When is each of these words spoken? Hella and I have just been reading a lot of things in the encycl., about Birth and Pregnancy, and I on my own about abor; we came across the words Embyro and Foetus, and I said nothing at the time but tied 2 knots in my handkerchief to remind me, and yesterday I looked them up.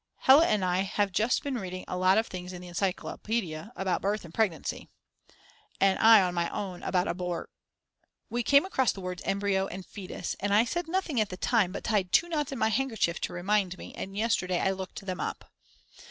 Hella 0.21 0.47
and 0.47 0.65
I 0.65 0.79
have 0.79 1.11
just 1.11 1.43
been 1.43 1.59
reading 1.59 1.85
a 1.87 1.95
lot 1.95 2.17
of 2.17 2.25
things 2.25 2.53
in 2.53 2.61
the 2.63 2.67
encycl., 2.69 3.71
about 3.75 4.01
Birth 4.01 4.25
and 4.25 4.33
Pregnancy, 4.33 4.89
and 5.79 5.99
I 5.99 6.23
on 6.23 6.33
my 6.33 6.49
own 6.49 6.81
about 6.81 7.05
abor; 7.05 7.49
we 8.27 8.41
came 8.41 8.65
across 8.65 8.91
the 8.91 8.99
words 8.99 9.21
Embyro 9.23 9.67
and 9.67 9.85
Foetus, 9.85 10.35
and 10.39 10.55
I 10.55 10.65
said 10.65 10.87
nothing 10.87 11.21
at 11.21 11.29
the 11.29 11.37
time 11.37 11.71
but 11.71 11.83
tied 11.83 12.11
2 12.11 12.29
knots 12.29 12.51
in 12.51 12.57
my 12.57 12.69
handkerchief 12.69 13.21
to 13.21 13.33
remind 13.33 13.77
me, 13.77 13.93
and 13.93 14.17
yesterday 14.17 14.59
I 14.59 14.71
looked 14.71 15.05
them 15.05 15.19
up. 15.19 15.51